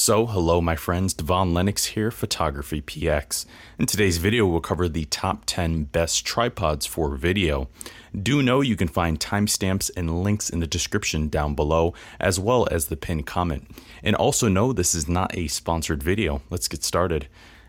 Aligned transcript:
So, 0.00 0.26
hello 0.26 0.60
my 0.60 0.76
friends, 0.76 1.12
Devon 1.12 1.52
Lennox 1.52 1.86
here, 1.86 2.12
Photography 2.12 2.80
PX. 2.80 3.46
In 3.80 3.86
today's 3.86 4.18
video, 4.18 4.46
we'll 4.46 4.60
cover 4.60 4.88
the 4.88 5.06
top 5.06 5.42
10 5.44 5.84
best 5.84 6.24
tripods 6.24 6.86
for 6.86 7.16
video. 7.16 7.68
Do 8.16 8.40
know 8.40 8.60
you 8.60 8.76
can 8.76 8.86
find 8.86 9.18
timestamps 9.18 9.90
and 9.96 10.22
links 10.22 10.50
in 10.50 10.60
the 10.60 10.68
description 10.68 11.28
down 11.28 11.56
below, 11.56 11.94
as 12.20 12.38
well 12.38 12.68
as 12.70 12.86
the 12.86 12.96
pinned 12.96 13.26
comment. 13.26 13.72
And 14.04 14.14
also 14.14 14.46
know 14.46 14.72
this 14.72 14.94
is 14.94 15.08
not 15.08 15.36
a 15.36 15.48
sponsored 15.48 16.00
video. 16.00 16.42
Let's 16.48 16.68
get 16.68 16.84
started. 16.84 17.26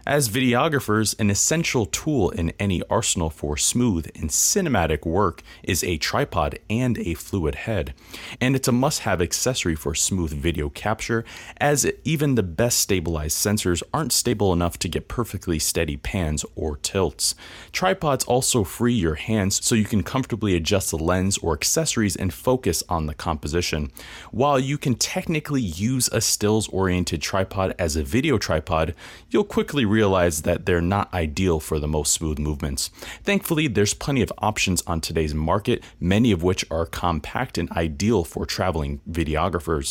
As 0.09 0.27
videographers, 0.27 1.13
an 1.19 1.29
essential 1.29 1.85
tool 1.85 2.31
in 2.31 2.51
any 2.57 2.81
arsenal 2.89 3.29
for 3.29 3.57
smooth 3.57 4.09
and 4.15 4.31
cinematic 4.31 5.05
work 5.05 5.43
is 5.61 5.83
a 5.83 5.99
tripod 5.99 6.57
and 6.67 6.97
a 6.97 7.13
fluid 7.13 7.53
head. 7.53 7.93
And 8.41 8.55
it's 8.55 8.67
a 8.67 8.71
must 8.71 9.01
have 9.01 9.21
accessory 9.21 9.75
for 9.75 9.93
smooth 9.93 10.33
video 10.33 10.69
capture, 10.69 11.25
as 11.57 11.85
even 12.03 12.33
the 12.33 12.41
best 12.41 12.79
stabilized 12.79 13.37
sensors 13.37 13.83
aren't 13.93 14.11
stable 14.11 14.51
enough 14.51 14.79
to 14.79 14.87
get 14.87 15.09
perfectly 15.09 15.59
steady 15.59 15.95
pans 15.95 16.43
or 16.55 16.77
tilts. 16.77 17.35
Tripods 17.71 18.25
also 18.25 18.63
free 18.63 18.95
your 18.95 19.13
hands 19.13 19.63
so 19.63 19.75
you 19.75 19.85
can 19.85 20.01
comfortably 20.01 20.55
adjust 20.55 20.89
the 20.89 20.97
lens 20.97 21.37
or 21.37 21.53
accessories 21.53 22.15
and 22.15 22.33
focus 22.33 22.81
on 22.89 23.05
the 23.05 23.13
composition. 23.13 23.91
While 24.31 24.59
you 24.59 24.79
can 24.79 24.95
technically 24.95 25.61
use 25.61 26.09
a 26.11 26.19
stills 26.19 26.67
oriented 26.69 27.21
tripod 27.21 27.75
as 27.77 27.95
a 27.95 28.01
video 28.01 28.39
tripod, 28.39 28.95
you'll 29.29 29.43
quickly 29.43 29.85
realize 29.85 29.98
realize 29.99 30.43
that 30.43 30.65
they're 30.65 30.93
not 30.97 31.13
ideal 31.13 31.59
for 31.59 31.77
the 31.77 31.93
most 31.97 32.13
smooth 32.13 32.39
movements. 32.39 32.89
Thankfully, 33.29 33.67
there's 33.67 33.93
plenty 33.93 34.21
of 34.21 34.31
options 34.37 34.81
on 34.87 35.01
today's 35.01 35.35
market, 35.35 35.83
many 35.99 36.31
of 36.31 36.41
which 36.41 36.63
are 36.71 36.85
compact 36.85 37.57
and 37.57 37.69
ideal 37.71 38.23
for 38.23 38.45
traveling 38.45 39.01
videographers. 39.11 39.87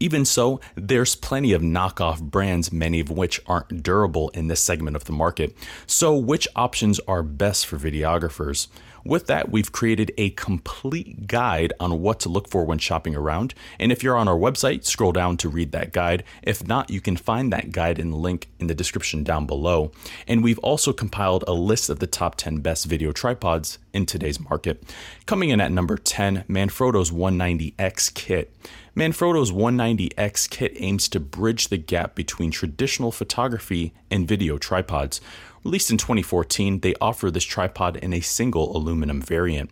Even 0.00 0.24
so, 0.24 0.60
there's 0.74 1.14
plenty 1.14 1.52
of 1.52 1.62
knockoff 1.62 2.20
brands, 2.20 2.72
many 2.72 2.98
of 2.98 3.08
which 3.08 3.40
aren't 3.46 3.84
durable 3.84 4.30
in 4.30 4.48
this 4.48 4.60
segment 4.60 4.96
of 4.96 5.04
the 5.04 5.12
market. 5.12 5.56
So, 5.86 6.16
which 6.16 6.48
options 6.56 6.98
are 7.06 7.22
best 7.22 7.66
for 7.66 7.78
videographers? 7.78 8.66
With 9.04 9.26
that, 9.26 9.50
we've 9.50 9.72
created 9.72 10.12
a 10.16 10.30
complete 10.30 11.26
guide 11.26 11.72
on 11.80 12.00
what 12.00 12.20
to 12.20 12.28
look 12.28 12.48
for 12.48 12.64
when 12.64 12.78
shopping 12.78 13.16
around. 13.16 13.54
And 13.78 13.90
if 13.90 14.02
you're 14.02 14.16
on 14.16 14.28
our 14.28 14.36
website, 14.36 14.84
scroll 14.84 15.12
down 15.12 15.36
to 15.38 15.48
read 15.48 15.72
that 15.72 15.92
guide. 15.92 16.24
If 16.42 16.66
not, 16.66 16.90
you 16.90 17.00
can 17.00 17.16
find 17.16 17.52
that 17.52 17.72
guide 17.72 17.98
in 17.98 18.10
the 18.10 18.16
link 18.16 18.48
in 18.60 18.68
the 18.68 18.74
description 18.74 19.24
down 19.24 19.46
below. 19.46 19.92
And 20.28 20.42
we've 20.42 20.58
also 20.60 20.92
compiled 20.92 21.44
a 21.46 21.52
list 21.52 21.90
of 21.90 21.98
the 21.98 22.06
top 22.06 22.36
10 22.36 22.58
best 22.58 22.86
video 22.86 23.12
tripods 23.12 23.78
in 23.92 24.06
today's 24.06 24.40
market. 24.40 24.82
Coming 25.26 25.50
in 25.50 25.60
at 25.60 25.72
number 25.72 25.96
10, 25.96 26.44
Manfrotto's 26.48 27.10
190X 27.10 28.14
kit. 28.14 28.54
Manfrotto's 28.96 29.52
190X 29.52 30.50
kit 30.50 30.72
aims 30.76 31.08
to 31.08 31.20
bridge 31.20 31.68
the 31.68 31.78
gap 31.78 32.14
between 32.14 32.50
traditional 32.50 33.10
photography 33.10 33.94
and 34.10 34.28
video 34.28 34.58
tripods. 34.58 35.20
Released 35.64 35.90
in 35.90 35.98
2014, 35.98 36.80
they 36.80 36.94
offer 37.00 37.30
this 37.30 37.44
tripod 37.44 37.96
in 37.96 38.12
a 38.12 38.20
single 38.20 38.76
aluminum 38.76 39.22
variant. 39.22 39.70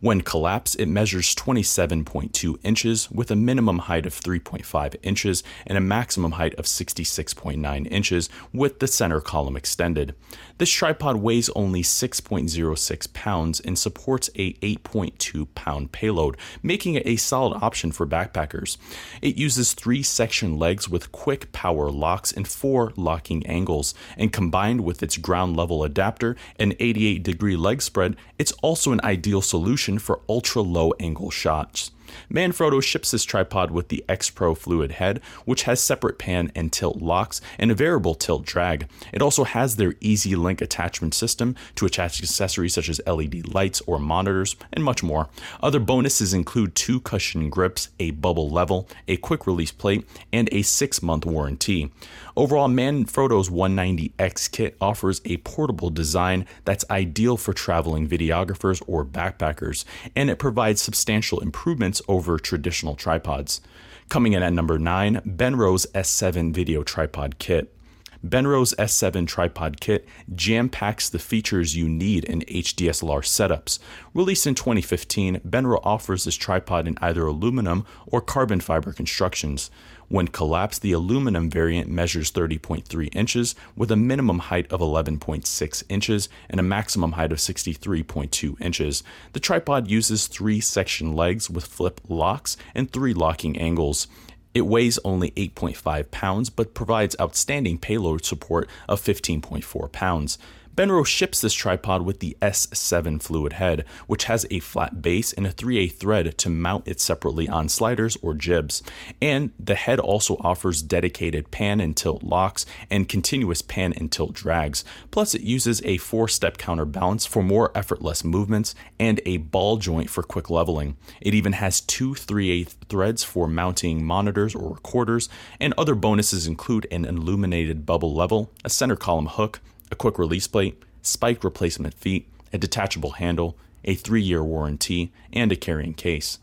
When 0.00 0.20
collapsed, 0.20 0.76
it 0.78 0.88
measures 0.88 1.34
27.2 1.34 2.58
inches 2.62 3.10
with 3.10 3.30
a 3.30 3.36
minimum 3.36 3.80
height 3.80 4.04
of 4.04 4.14
3.5 4.14 4.96
inches 5.02 5.42
and 5.66 5.78
a 5.78 5.80
maximum 5.80 6.32
height 6.32 6.54
of 6.54 6.66
66.9 6.66 7.90
inches 7.90 8.28
with 8.52 8.78
the 8.80 8.86
center 8.86 9.20
column 9.20 9.56
extended. 9.56 10.14
This 10.58 10.70
tripod 10.70 11.16
weighs 11.16 11.48
only 11.50 11.82
6.06 11.82 13.12
pounds 13.14 13.60
and 13.60 13.78
supports 13.78 14.28
a 14.34 14.52
8.2 14.54 15.48
pound 15.54 15.92
payload, 15.92 16.36
making 16.62 16.94
it 16.94 17.06
a 17.06 17.16
solid 17.16 17.58
option 17.62 17.92
for 17.92 18.06
backpackers. 18.06 18.76
It 19.22 19.36
uses 19.36 19.72
three 19.72 20.02
section 20.02 20.58
legs 20.58 20.88
with 20.88 21.12
quick 21.12 21.52
power 21.52 21.90
locks 21.90 22.32
and 22.32 22.46
four 22.46 22.92
locking 22.96 23.46
angles, 23.46 23.94
and 24.16 24.32
combined 24.32 24.82
with 24.82 25.02
its 25.02 25.16
ground 25.16 25.56
level 25.56 25.84
adapter 25.84 26.36
and 26.58 26.76
88 26.78 27.22
degree 27.22 27.56
leg 27.56 27.80
spread, 27.80 28.16
it's 28.38 28.52
also 28.62 28.92
an 28.92 29.00
ideal 29.02 29.40
solution 29.40 29.85
for 29.98 30.20
ultra 30.28 30.62
low 30.62 30.92
angle 30.98 31.30
shots. 31.30 31.92
Manfrotto 32.30 32.82
ships 32.82 33.10
this 33.10 33.24
tripod 33.24 33.70
with 33.70 33.88
the 33.88 34.04
X 34.08 34.30
Pro 34.30 34.54
fluid 34.54 34.92
head, 34.92 35.20
which 35.44 35.64
has 35.64 35.80
separate 35.80 36.18
pan 36.18 36.50
and 36.54 36.72
tilt 36.72 37.02
locks 37.02 37.40
and 37.58 37.70
a 37.70 37.74
variable 37.74 38.14
tilt 38.14 38.44
drag. 38.44 38.88
It 39.12 39.22
also 39.22 39.44
has 39.44 39.76
their 39.76 39.94
Easy 40.00 40.36
Link 40.36 40.60
attachment 40.60 41.14
system 41.14 41.56
to 41.76 41.86
attach 41.86 42.22
accessories 42.22 42.74
such 42.74 42.88
as 42.88 43.00
LED 43.06 43.52
lights 43.52 43.80
or 43.86 43.98
monitors, 43.98 44.56
and 44.72 44.84
much 44.84 45.02
more. 45.02 45.28
Other 45.62 45.80
bonuses 45.80 46.34
include 46.34 46.74
two 46.74 47.00
cushion 47.00 47.50
grips, 47.50 47.90
a 47.98 48.10
bubble 48.12 48.50
level, 48.50 48.88
a 49.08 49.16
quick 49.16 49.46
release 49.46 49.72
plate, 49.72 50.06
and 50.32 50.48
a 50.52 50.62
six 50.62 51.02
month 51.02 51.24
warranty. 51.24 51.92
Overall, 52.36 52.68
Manfrotto's 52.68 53.48
190X 53.48 54.50
kit 54.50 54.76
offers 54.78 55.22
a 55.24 55.38
portable 55.38 55.88
design 55.88 56.44
that's 56.66 56.84
ideal 56.90 57.38
for 57.38 57.54
traveling 57.54 58.06
videographers 58.06 58.82
or 58.86 59.06
backpackers, 59.06 59.86
and 60.14 60.28
it 60.28 60.38
provides 60.38 60.82
substantial 60.82 61.40
improvements 61.40 61.95
over 62.08 62.38
traditional 62.38 62.94
tripods. 62.94 63.60
Coming 64.08 64.32
in 64.32 64.42
at 64.42 64.52
number 64.52 64.78
9, 64.78 65.20
Benro's 65.26 65.86
S7 65.94 66.54
Video 66.54 66.82
Tripod 66.82 67.38
Kit. 67.38 67.75
Benro's 68.24 68.74
S7 68.78 69.26
tripod 69.26 69.80
kit 69.80 70.06
jam 70.34 70.68
packs 70.68 71.08
the 71.08 71.18
features 71.18 71.76
you 71.76 71.88
need 71.88 72.24
in 72.24 72.40
HDSLR 72.42 73.22
setups. 73.22 73.78
Released 74.14 74.46
in 74.46 74.54
2015, 74.54 75.40
Benro 75.40 75.80
offers 75.82 76.24
this 76.24 76.36
tripod 76.36 76.86
in 76.86 76.96
either 77.00 77.26
aluminum 77.26 77.84
or 78.06 78.20
carbon 78.20 78.60
fiber 78.60 78.92
constructions. 78.92 79.70
When 80.08 80.28
collapsed, 80.28 80.82
the 80.82 80.92
aluminum 80.92 81.50
variant 81.50 81.90
measures 81.90 82.30
30.3 82.30 83.08
inches 83.14 83.56
with 83.74 83.90
a 83.90 83.96
minimum 83.96 84.38
height 84.38 84.70
of 84.70 84.80
11.6 84.80 85.82
inches 85.88 86.28
and 86.48 86.60
a 86.60 86.62
maximum 86.62 87.12
height 87.12 87.32
of 87.32 87.38
63.2 87.38 88.60
inches. 88.60 89.02
The 89.32 89.40
tripod 89.40 89.90
uses 89.90 90.28
three 90.28 90.60
section 90.60 91.14
legs 91.14 91.50
with 91.50 91.66
flip 91.66 92.00
locks 92.08 92.56
and 92.74 92.92
three 92.92 93.14
locking 93.14 93.58
angles. 93.58 94.06
It 94.56 94.64
weighs 94.64 94.98
only 95.04 95.32
8.5 95.32 96.10
pounds 96.10 96.48
but 96.48 96.72
provides 96.72 97.14
outstanding 97.20 97.76
payload 97.76 98.24
support 98.24 98.70
of 98.88 99.02
15.4 99.02 99.92
pounds. 99.92 100.38
Benro 100.76 101.06
ships 101.06 101.40
this 101.40 101.54
tripod 101.54 102.02
with 102.02 102.20
the 102.20 102.36
S7 102.42 103.22
fluid 103.22 103.54
head, 103.54 103.86
which 104.06 104.24
has 104.24 104.44
a 104.50 104.60
flat 104.60 105.00
base 105.00 105.32
and 105.32 105.46
a 105.46 105.52
3A 105.52 105.90
thread 105.90 106.36
to 106.36 106.50
mount 106.50 106.86
it 106.86 107.00
separately 107.00 107.48
on 107.48 107.70
sliders 107.70 108.18
or 108.20 108.34
jibs. 108.34 108.82
And 109.22 109.52
the 109.58 109.74
head 109.74 109.98
also 109.98 110.36
offers 110.40 110.82
dedicated 110.82 111.50
pan 111.50 111.80
and 111.80 111.96
tilt 111.96 112.22
locks 112.22 112.66
and 112.90 113.08
continuous 113.08 113.62
pan 113.62 113.94
and 113.94 114.12
tilt 114.12 114.34
drags. 114.34 114.84
Plus, 115.10 115.34
it 115.34 115.40
uses 115.40 115.80
a 115.82 115.96
four 115.96 116.28
step 116.28 116.58
counterbalance 116.58 117.24
for 117.24 117.42
more 117.42 117.72
effortless 117.74 118.22
movements 118.22 118.74
and 119.00 119.18
a 119.24 119.38
ball 119.38 119.78
joint 119.78 120.10
for 120.10 120.22
quick 120.22 120.50
leveling. 120.50 120.98
It 121.22 121.32
even 121.32 121.54
has 121.54 121.80
two 121.80 122.10
3A 122.10 122.68
threads 122.90 123.24
for 123.24 123.48
mounting 123.48 124.04
monitors 124.04 124.54
or 124.54 124.74
recorders, 124.74 125.30
and 125.58 125.72
other 125.78 125.94
bonuses 125.94 126.46
include 126.46 126.86
an 126.90 127.06
illuminated 127.06 127.86
bubble 127.86 128.14
level, 128.14 128.52
a 128.62 128.68
center 128.68 128.96
column 128.96 129.28
hook, 129.28 129.60
a 129.90 129.96
quick 129.96 130.18
release 130.18 130.46
plate, 130.46 130.82
spike 131.02 131.44
replacement 131.44 131.94
feet, 131.94 132.28
a 132.52 132.58
detachable 132.58 133.12
handle, 133.12 133.56
a 133.84 133.94
three 133.94 134.22
year 134.22 134.42
warranty, 134.42 135.12
and 135.32 135.52
a 135.52 135.56
carrying 135.56 135.94
case. 135.94 136.38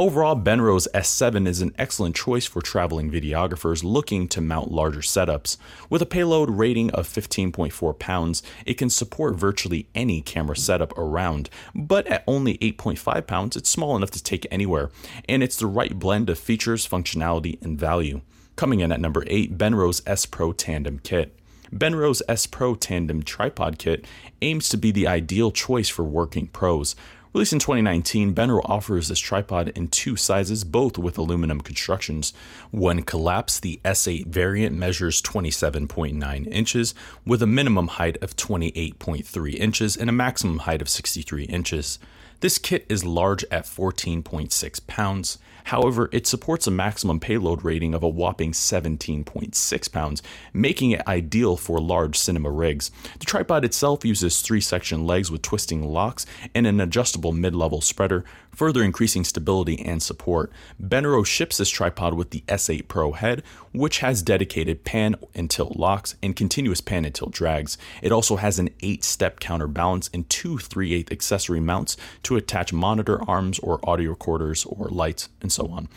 Overall, 0.00 0.34
Benro's 0.34 0.88
S7 0.94 1.46
is 1.46 1.60
an 1.60 1.74
excellent 1.76 2.16
choice 2.16 2.46
for 2.46 2.62
traveling 2.62 3.10
videographers 3.10 3.84
looking 3.84 4.28
to 4.28 4.40
mount 4.40 4.70
larger 4.70 5.00
setups. 5.00 5.58
With 5.90 6.00
a 6.00 6.06
payload 6.06 6.48
rating 6.48 6.90
of 6.92 7.06
15.4 7.06 7.98
pounds, 7.98 8.42
it 8.64 8.78
can 8.78 8.88
support 8.88 9.36
virtually 9.36 9.88
any 9.94 10.22
camera 10.22 10.56
setup 10.56 10.96
around, 10.96 11.50
but 11.74 12.06
at 12.06 12.24
only 12.26 12.56
8.5 12.58 13.26
pounds, 13.26 13.56
it's 13.56 13.68
small 13.68 13.94
enough 13.94 14.10
to 14.12 14.22
take 14.22 14.46
anywhere, 14.50 14.90
and 15.28 15.42
it's 15.42 15.56
the 15.56 15.66
right 15.66 15.98
blend 15.98 16.30
of 16.30 16.38
features, 16.38 16.88
functionality, 16.88 17.60
and 17.60 17.78
value. 17.78 18.22
Coming 18.56 18.80
in 18.80 18.92
at 18.92 19.00
number 19.00 19.24
8, 19.26 19.58
Benro's 19.58 20.02
S 20.06 20.24
Pro 20.24 20.52
Tandem 20.52 21.00
Kit. 21.00 21.38
Benro's 21.74 22.22
S 22.28 22.46
Pro 22.46 22.74
Tandem 22.74 23.22
Tripod 23.22 23.78
Kit 23.78 24.04
aims 24.42 24.68
to 24.68 24.76
be 24.76 24.90
the 24.90 25.06
ideal 25.06 25.50
choice 25.50 25.88
for 25.88 26.04
working 26.04 26.48
pros. 26.48 26.96
Released 27.32 27.52
in 27.52 27.60
2019, 27.60 28.34
Benro 28.34 28.60
offers 28.64 29.06
this 29.06 29.20
tripod 29.20 29.68
in 29.76 29.86
two 29.86 30.16
sizes, 30.16 30.64
both 30.64 30.98
with 30.98 31.16
aluminum 31.16 31.60
constructions. 31.60 32.32
When 32.72 33.04
collapsed, 33.04 33.62
the 33.62 33.80
S8 33.84 34.26
variant 34.26 34.74
measures 34.74 35.22
27.9 35.22 36.48
inches 36.48 36.92
with 37.24 37.40
a 37.40 37.46
minimum 37.46 37.86
height 37.86 38.20
of 38.20 38.34
28.3 38.34 39.54
inches 39.54 39.96
and 39.96 40.10
a 40.10 40.12
maximum 40.12 40.58
height 40.60 40.82
of 40.82 40.88
63 40.88 41.44
inches. 41.44 42.00
This 42.40 42.58
kit 42.58 42.84
is 42.88 43.04
large 43.04 43.44
at 43.52 43.64
14.6 43.64 44.86
pounds, 44.88 45.38
However, 45.64 46.08
it 46.12 46.26
supports 46.26 46.66
a 46.66 46.70
maximum 46.70 47.20
payload 47.20 47.64
rating 47.64 47.94
of 47.94 48.02
a 48.02 48.08
whopping 48.08 48.52
17.6 48.52 49.92
pounds, 49.92 50.22
making 50.52 50.92
it 50.92 51.06
ideal 51.06 51.56
for 51.56 51.80
large 51.80 52.16
cinema 52.16 52.50
rigs. 52.50 52.90
The 53.18 53.26
tripod 53.26 53.64
itself 53.64 54.04
uses 54.04 54.40
three 54.40 54.60
section 54.60 55.06
legs 55.06 55.30
with 55.30 55.42
twisting 55.42 55.82
locks 55.82 56.26
and 56.54 56.66
an 56.66 56.80
adjustable 56.80 57.32
mid 57.32 57.54
level 57.54 57.80
spreader, 57.80 58.24
further 58.52 58.82
increasing 58.82 59.24
stability 59.24 59.80
and 59.84 60.02
support. 60.02 60.52
Benro 60.82 61.24
ships 61.24 61.58
this 61.58 61.68
tripod 61.68 62.14
with 62.14 62.30
the 62.30 62.42
S8 62.48 62.88
Pro 62.88 63.12
head, 63.12 63.42
which 63.72 64.00
has 64.00 64.22
dedicated 64.22 64.84
pan 64.84 65.16
and 65.34 65.48
tilt 65.48 65.76
locks 65.76 66.16
and 66.22 66.36
continuous 66.36 66.80
pan 66.80 67.04
and 67.04 67.14
tilt 67.14 67.32
drags. 67.32 67.78
It 68.02 68.12
also 68.12 68.36
has 68.36 68.58
an 68.58 68.70
8 68.80 69.04
step 69.04 69.40
counterbalance 69.40 70.10
and 70.12 70.28
two 70.28 70.58
3 70.58 70.94
8 70.94 71.12
accessory 71.12 71.60
mounts 71.60 71.96
to 72.24 72.36
attach 72.36 72.72
monitor 72.72 73.22
arms 73.28 73.58
or 73.60 73.80
audio 73.88 74.10
recorders 74.10 74.64
or 74.64 74.88
lights 74.88 75.28
and 75.40 75.52
so 75.52 75.68
on. 75.68 75.88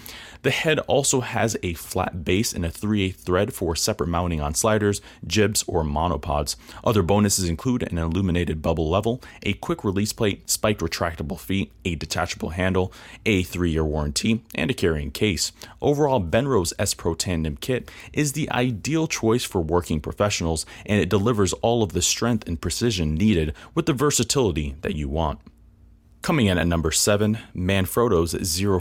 The 0.44 0.52
head 0.52 0.80
also 0.80 1.22
has 1.22 1.58
a 1.64 1.74
flat 1.74 2.26
base 2.26 2.54
and 2.54 2.66
a 2.66 2.72
3 2.72 3.04
8 3.04 3.16
thread 3.16 3.54
for 3.54 3.76
separate 3.76 4.08
mounting 4.08 4.42
on 4.42 4.54
sliders, 4.54 5.02
jibs, 5.26 5.64
or 5.68 5.84
monopods. 5.84 6.56
Other 6.84 7.02
bonuses 7.02 7.50
include 7.50 7.84
an 7.84 7.98
illuminated 7.98 8.62
bubble 8.62 8.90
level, 8.90 9.22
a 9.44 9.54
quick 9.54 9.84
release 9.84 10.14
plate, 10.14 10.50
spiked 10.50 10.82
retractable 10.82 11.40
feet, 11.40 11.72
a 11.86 11.96
detachable 11.96 12.43
handle, 12.50 12.92
a 13.26 13.44
3 13.44 13.72
year 13.72 13.84
warranty, 13.84 14.44
and 14.56 14.72
a 14.72 14.74
carrying 14.74 15.12
case. 15.12 15.52
Overall, 15.82 16.20
Benro's 16.20 16.74
S 16.80 16.94
Pro 16.94 17.14
Tandem 17.14 17.58
kit 17.58 17.90
is 18.12 18.34
the 18.34 18.50
ideal 18.52 19.08
choice 19.08 19.44
for 19.44 19.62
working 19.62 20.00
professionals 20.00 20.66
and 20.86 21.02
it 21.02 21.10
delivers 21.10 21.54
all 21.54 21.84
of 21.84 21.94
the 21.94 22.02
strength 22.02 22.48
and 22.48 22.62
precision 22.62 23.16
needed 23.16 23.54
with 23.76 23.86
the 23.86 23.94
versatility 23.94 24.76
that 24.82 24.96
you 24.96 25.08
want. 25.10 25.40
Coming 26.22 26.46
in 26.46 26.58
at 26.58 26.68
number 26.68 26.92
7, 26.92 27.38
Manfrotto's 27.54 28.34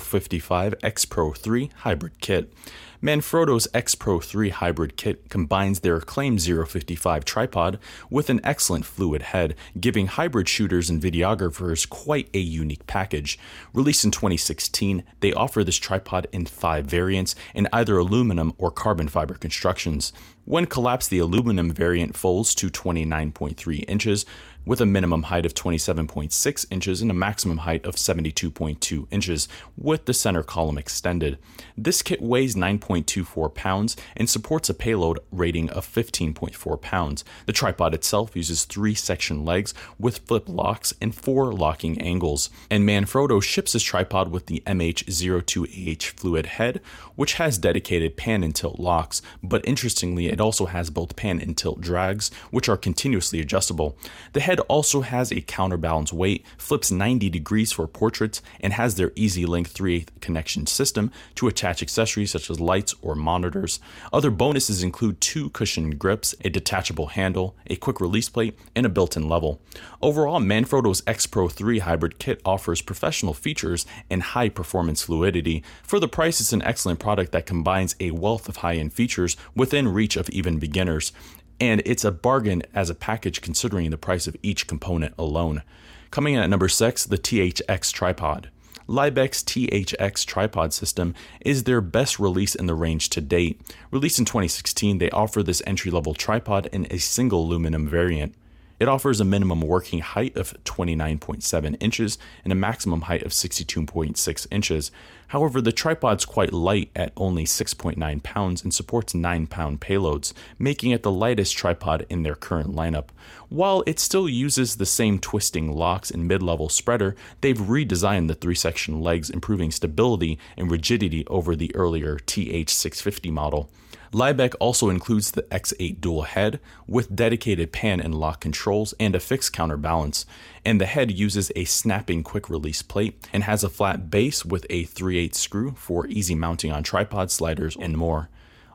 055 0.05 0.75
X 0.81 1.05
Pro 1.05 1.32
3 1.32 1.70
Hybrid 1.79 2.20
Kit. 2.20 2.53
Manfrotto's 3.02 3.66
X 3.75 3.96
Pro 3.96 4.20
3 4.20 4.50
hybrid 4.50 4.96
kit 4.96 5.28
combines 5.28 5.81
their 5.81 5.96
acclaimed 5.96 6.40
055 6.40 7.25
tripod 7.25 7.81
with 8.08 8.31
an 8.31 8.40
excellent 8.44 8.84
fluid 8.84 9.22
head, 9.22 9.56
giving 9.81 10.06
hybrid 10.06 10.49
shooters 10.49 10.88
and 10.88 11.02
videographers 11.02 11.88
quite 11.88 12.28
a 12.32 12.38
unique 12.38 12.87
package. 12.87 13.40
Released 13.75 14.04
in 14.04 14.12
2016, 14.12 15.02
they 15.19 15.32
offer 15.32 15.64
this 15.64 15.78
tripod 15.78 16.28
in 16.31 16.46
five 16.46 16.87
variants 16.87 17.34
in 17.56 17.66
either 17.72 17.99
aluminum 17.99 18.52
or 18.56 18.70
carbon 18.70 19.08
fiber 19.08 19.34
constructions. 19.34 20.12
When 20.44 20.66
collapsed, 20.66 21.10
the 21.10 21.19
aluminum 21.19 21.72
variant 21.72 22.16
folds 22.16 22.55
to 22.56 22.70
29.3 22.70 23.84
inches, 23.88 24.25
with 24.64 24.81
a 24.81 24.87
minimum 24.87 25.25
height 25.25 25.47
of 25.47 25.55
27.6 25.55 26.67
inches 26.70 27.03
and 27.03 27.11
a 27.11 27.14
maximum 27.14 27.59
height 27.59 27.85
of 27.85 27.97
72.2 27.97 29.06
inches, 29.11 29.49
with 29.76 30.05
the 30.05 30.14
center 30.14 30.43
column 30.43 30.79
extended. 30.79 31.38
This 31.76 32.03
kit 32.03 32.23
weighs 32.23 32.55
9.24 32.55 33.55
pounds 33.55 33.97
and 34.17 34.29
supports 34.29 34.69
a 34.69 34.75
payload 34.75 35.19
rating 35.31 35.70
of 35.70 35.87
15.4 35.87 36.81
pounds. 36.81 37.25
The 37.47 37.53
tripod 37.53 37.94
itself 37.94 38.37
uses 38.37 38.64
three 38.64 38.94
section 38.94 39.44
legs 39.44 39.75
with 39.99 40.19
flip 40.19 40.49
locks 40.49 40.94
and 41.00 41.15
four 41.15 41.53
locking 41.53 42.00
angles. 42.00 42.50
And 42.70 42.88
Manfrotto 42.88 43.43
ships 43.43 43.73
this 43.73 43.82
tripod 43.82 44.31
with 44.31 44.47
the 44.47 44.62
MH02AH 44.67 46.03
fluid 46.03 46.47
head, 46.47 46.81
which 47.17 47.35
has 47.35 47.58
dedicated 47.58 48.17
pan 48.17 48.43
and 48.43 48.55
tilt 48.55 48.79
locks, 48.79 49.23
but 49.43 49.67
interestingly, 49.67 50.26
it 50.26 50.41
also 50.41 50.67
has 50.67 50.91
both 50.91 51.17
pan 51.17 51.41
and 51.41 51.56
tilt 51.56 51.81
drags, 51.81 52.31
which 52.50 52.69
are 52.69 52.76
continuously 52.76 53.41
adjustable. 53.41 53.97
The 54.32 54.41
head 54.41 54.51
also 54.60 55.02
has 55.02 55.32
a 55.32 55.40
counterbalance 55.40 56.12
weight, 56.12 56.44
flips 56.56 56.90
90 56.90 57.31
degrees 57.31 57.72
for 57.72 57.87
portraits, 57.87 58.43
and 58.60 58.72
has 58.72 58.94
their 58.94 59.12
Easy 59.16 59.46
Link 59.46 59.69
3 59.69 59.96
8 59.96 60.20
connection 60.20 60.66
system 60.66 61.10
to 61.34 61.49
attach 61.49 61.82
accessories 61.82 62.31
such 62.31 62.50
as 62.50 62.60
lights 62.60 62.94
or 63.02 63.14
monitors. 63.14 63.81
Other 64.12 64.31
bonuses 64.31 64.82
include 64.82 65.20
two 65.20 65.50
cushioned 65.50 65.99
grips, 65.99 66.34
a 66.44 66.50
detachable 66.50 67.08
handle, 67.08 67.56
a 67.66 67.76
quick 67.76 68.00
release 68.00 68.28
plate, 68.28 68.58
and 68.75 68.87
a 68.87 68.88
built 68.88 69.16
in 69.16 69.28
level. 69.28 69.60
Overall, 70.00 70.40
Manfrotto's 70.40 71.02
X 71.06 71.26
Pro 71.26 71.48
3 71.48 71.81
hybrid 71.81 72.19
kit 72.19 72.40
offers 72.44 72.82
professional 72.82 73.34
features 73.34 73.87
and 74.10 74.22
high 74.22 74.48
performance 74.48 75.02
fluidity. 75.02 75.62
For 75.82 76.00
the 76.00 76.08
price, 76.08 76.40
it's 76.40 76.52
an 76.52 76.62
excellent 76.62 77.00
product 77.00 77.32
that 77.32 77.46
combines 77.46 77.96
a 78.00 78.10
wealth 78.10 78.48
of 78.48 78.56
high 78.56 78.76
end 78.76 78.93
features 78.93 79.37
within 79.55 79.88
reach 79.88 80.16
of 80.16 80.28
even 80.31 80.58
beginners. 80.58 81.12
And 81.60 81.82
it's 81.84 82.04
a 82.04 82.10
bargain 82.12 82.62
as 82.75 82.90
a 82.90 82.94
package 82.94 83.40
considering 83.40 83.90
the 83.90 83.99
price 83.99 84.26
of 84.26 84.37
each 84.43 84.66
component 84.66 85.14
alone. 85.19 85.62
Coming 86.10 86.34
in 86.34 86.40
at 86.40 86.50
number 86.50 86.69
6, 86.69 87.06
the 87.06 87.19
THX 87.19 87.93
tripod. 87.93 88.50
Libec's 88.88 89.43
THX 89.43 90.26
tripod 90.26 90.72
system 90.72 91.14
is 91.40 91.64
their 91.64 91.81
best 91.81 92.19
release 92.19 92.54
in 92.54 92.66
the 92.66 92.75
range 92.75 93.10
to 93.10 93.20
date. 93.20 93.60
Released 93.90 94.19
in 94.19 94.25
2016, 94.25 94.99
they 94.99 95.10
offer 95.10 95.43
this 95.43 95.62
entry 95.66 95.90
level 95.90 96.14
tripod 96.14 96.69
in 96.72 96.87
a 96.90 96.99
single 96.99 97.44
aluminum 97.44 97.88
variant. 97.88 98.34
It 98.82 98.88
offers 98.88 99.20
a 99.20 99.25
minimum 99.25 99.61
working 99.61 100.00
height 100.00 100.37
of 100.37 100.55
29.7 100.64 101.76
inches 101.79 102.19
and 102.43 102.52
a 102.52 102.56
maximum 102.56 103.02
height 103.02 103.23
of 103.23 103.31
62.6 103.31 104.46
inches. 104.50 104.90
However, 105.29 105.61
the 105.61 105.70
tripod's 105.70 106.25
quite 106.25 106.52
light 106.52 106.90
at 106.96 107.12
only 107.17 107.44
6.9 107.44 108.23
pounds 108.25 108.64
and 108.64 108.75
supports 108.75 109.14
9 109.14 109.46
pound 109.46 109.81
payloads, 109.81 110.32
making 110.58 110.90
it 110.90 111.05
the 111.05 111.12
lightest 111.12 111.56
tripod 111.56 112.05
in 112.11 112.25
their 112.25 112.34
current 112.34 112.75
lineup. 112.75 113.11
While 113.49 113.84
it 113.87 114.00
still 114.00 114.29
uses 114.29 114.75
the 114.75 114.84
same 114.84 115.20
twisting 115.20 115.70
locks 115.70 116.11
and 116.11 116.26
mid 116.26 116.43
level 116.43 116.69
spreader, 116.69 117.14
they've 117.40 117.56
redesigned 117.56 118.26
the 118.26 118.34
three 118.34 118.56
section 118.56 119.00
legs, 119.00 119.31
improving 119.31 119.70
stability 119.70 120.40
and 120.56 120.73
rigidity 120.73 121.25
over 121.29 121.55
the 121.55 121.73
earlier 121.76 122.17
TH650 122.17 123.31
model. 123.31 123.70
Libec 124.12 124.55
also 124.61 124.91
includes 124.91 125.31
the 125.31 125.43
X8 125.44 125.99
dual 125.99 126.23
head 126.23 126.61
with 126.87 127.17
dedicated 127.17 127.73
pan 127.73 127.99
and 127.99 128.14
lock 128.14 128.41
controls 128.41 128.93
and 129.00 129.17
a 129.17 129.20
fixed 129.20 129.55
counterbalance, 129.55 130.26
and 130.67 130.79
the 130.79 130.87
head 130.87 131.11
uses 131.11 131.50
a 131.56 131.64
snapping 131.64 132.23
quick 132.23 132.50
release 132.50 132.82
plate 132.82 133.26
and 133.32 133.44
has 133.44 133.64
a 133.64 133.70
flat 133.70 134.11
base 134.11 134.44
with 134.44 134.67
a 134.69 134.85
3 134.85 135.17
8 135.17 135.35
screw 135.35 135.75
for 135.79 136.06
easy 136.09 136.35
mounting 136.35 136.70
on 136.70 136.82
tripod 136.82 137.31
sliders 137.31 137.75
and 137.81 137.97
more. 137.97 138.29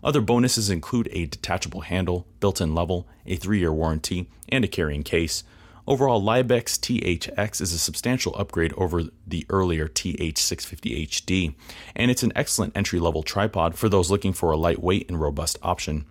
Other 0.04 0.22
bonuses 0.22 0.72
include 0.72 1.08
a 1.12 1.28
detachable 1.28 1.82
handle, 1.82 2.26
built 2.40 2.60
in 2.60 2.74
level, 2.74 3.08
a 3.28 3.36
3 3.36 3.60
year 3.60 3.72
warranty, 3.72 4.28
and 4.50 4.66
a 4.66 4.68
carrying 4.68 5.04
case. 5.04 5.44
Overall, 5.88 6.22
Libec's 6.22 6.78
THX 6.78 7.62
is 7.62 7.72
a 7.72 7.80
substantial 7.80 8.36
upgrade 8.36 8.74
over 8.74 9.04
the 9.26 9.46
earlier 9.50 9.88
TH650 9.88 11.08
HD, 11.08 11.56
and 11.96 12.12
it's 12.12 12.24
an 12.24 12.34
excellent 12.36 12.76
entry 12.76 13.00
level 13.00 13.24
tripod 13.24 13.76
for 13.76 13.88
those 13.88 14.12
looking 14.12 14.34
for 14.34 14.52
a 14.52 14.58
lightweight 14.58 15.08
and 15.08 15.22
robust 15.22 15.58
option. 15.64 16.06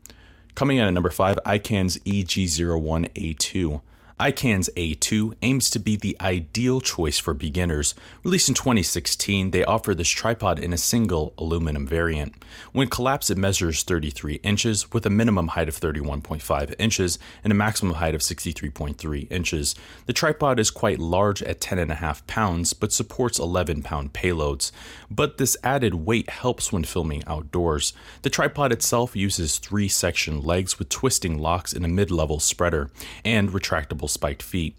Coming 0.55 0.79
in 0.79 0.87
at 0.87 0.95
number 0.95 1.11
5, 1.11 1.39
iKan's 1.45 1.99
EG01A2. 1.99 3.83
iKan's 4.19 4.71
A2 4.77 5.35
aims 5.43 5.69
to 5.69 5.79
be 5.79 5.95
the 5.95 6.17
ideal 6.23 6.81
choice 6.81 7.19
for 7.19 7.35
beginners. 7.35 7.95
Released 8.25 8.49
in 8.49 8.55
2016, 8.55 9.51
they 9.51 9.63
offer 9.63 9.95
this 9.95 10.09
tripod 10.09 10.59
in 10.59 10.73
a 10.73 10.79
single 10.79 11.35
aluminum 11.37 11.87
variant. 11.87 12.33
When 12.73 12.89
collapsed, 12.89 13.31
it 13.31 13.37
measures 13.37 13.83
33 13.83 14.37
inches 14.37 14.91
with 14.91 15.05
a 15.05 15.11
minimum 15.11 15.49
height 15.49 15.69
of 15.69 15.79
31.5 15.79 16.75
inches 16.79 17.19
and 17.45 17.53
a 17.53 17.57
maximum 17.57 17.97
height 17.97 18.15
of 18.15 18.23
63.3 18.23 19.31
inches. 19.31 19.75
The 20.07 20.15
tripod 20.15 20.59
is 20.59 20.71
quite 20.71 20.99
large 20.99 21.43
at 21.43 21.61
10.5 21.61 22.27
pounds 22.27 22.73
but 22.73 22.93
supports 22.93 23.39
11 23.39 23.83
pound 23.83 24.15
payloads. 24.15 24.73
But 25.11 25.37
this 25.37 25.59
added 25.63 25.93
weight 25.93 26.31
helps 26.31 26.73
when 26.73 26.85
filming 26.85 27.23
outdoors. 27.27 27.93
The 28.23 28.31
tripod 28.31 28.73
itself 28.73 29.15
uses 29.15 29.59
three 29.59 29.89
section 29.89 30.43
legs 30.43 30.79
with 30.79 30.89
twisting 30.89 31.37
locks 31.37 31.75
and 31.75 31.85
a 31.85 31.89
mid 31.89 32.11
level 32.11 32.41
spreader 32.41 32.91
and 33.23 33.51
retractable 33.51 34.06
spiked 34.09 34.43
feet. 34.43 34.77